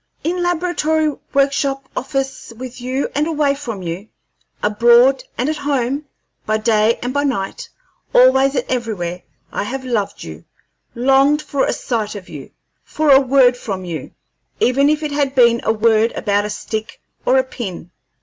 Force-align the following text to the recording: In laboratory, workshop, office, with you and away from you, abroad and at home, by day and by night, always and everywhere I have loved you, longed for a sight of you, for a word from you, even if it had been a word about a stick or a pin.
In 0.23 0.41
laboratory, 0.41 1.13
workshop, 1.31 1.87
office, 1.95 2.51
with 2.57 2.81
you 2.81 3.09
and 3.13 3.27
away 3.27 3.53
from 3.53 3.83
you, 3.83 4.07
abroad 4.63 5.23
and 5.37 5.47
at 5.47 5.57
home, 5.57 6.05
by 6.47 6.57
day 6.57 6.97
and 7.03 7.13
by 7.13 7.23
night, 7.23 7.69
always 8.11 8.55
and 8.55 8.65
everywhere 8.67 9.21
I 9.51 9.61
have 9.61 9.85
loved 9.85 10.23
you, 10.23 10.45
longed 10.95 11.43
for 11.43 11.65
a 11.67 11.71
sight 11.73 12.15
of 12.15 12.29
you, 12.29 12.49
for 12.83 13.11
a 13.11 13.21
word 13.21 13.55
from 13.55 13.85
you, 13.85 14.13
even 14.59 14.89
if 14.89 15.03
it 15.03 15.11
had 15.11 15.35
been 15.35 15.61
a 15.63 15.71
word 15.71 16.13
about 16.13 16.45
a 16.45 16.49
stick 16.49 16.99
or 17.23 17.37
a 17.37 17.43
pin. 17.43 17.91